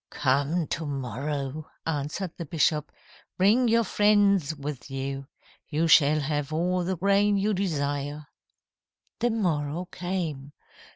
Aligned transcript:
"'Come 0.09 0.65
to 0.69 0.87
morrow,' 0.87 1.69
answered 1.85 2.31
the 2.35 2.45
bishop. 2.45 2.91
'Bring 3.37 3.67
your 3.67 3.83
friends 3.83 4.55
with 4.55 4.89
you. 4.89 5.27
You 5.69 5.87
shall 5.87 6.21
have 6.21 6.51
all 6.51 6.83
the 6.83 6.97
grain 6.97 7.37
you 7.37 7.53
desire.' 7.53 8.25
"The 9.19 9.29
morrow 9.29 9.85
came. 9.91 10.53